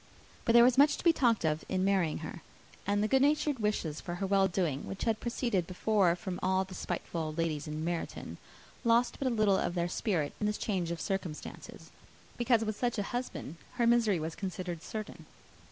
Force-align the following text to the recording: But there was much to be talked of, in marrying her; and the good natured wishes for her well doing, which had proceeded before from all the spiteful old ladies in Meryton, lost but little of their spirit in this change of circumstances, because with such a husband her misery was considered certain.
But 0.45 0.53
there 0.53 0.63
was 0.63 0.79
much 0.79 0.97
to 0.97 1.03
be 1.03 1.13
talked 1.13 1.45
of, 1.45 1.63
in 1.69 1.85
marrying 1.85 2.17
her; 2.25 2.41
and 2.87 3.03
the 3.03 3.07
good 3.07 3.21
natured 3.21 3.59
wishes 3.59 4.01
for 4.01 4.15
her 4.15 4.25
well 4.25 4.47
doing, 4.47 4.87
which 4.87 5.03
had 5.03 5.19
proceeded 5.19 5.67
before 5.67 6.15
from 6.15 6.39
all 6.41 6.63
the 6.65 6.73
spiteful 6.73 7.21
old 7.21 7.37
ladies 7.37 7.67
in 7.67 7.85
Meryton, 7.85 8.37
lost 8.83 9.19
but 9.19 9.31
little 9.31 9.57
of 9.57 9.75
their 9.75 9.87
spirit 9.87 10.33
in 10.39 10.47
this 10.47 10.57
change 10.57 10.89
of 10.89 10.99
circumstances, 10.99 11.91
because 12.35 12.65
with 12.65 12.75
such 12.79 12.97
a 12.97 13.03
husband 13.13 13.57
her 13.73 13.85
misery 13.85 14.19
was 14.19 14.33
considered 14.33 14.81
certain. 14.81 15.27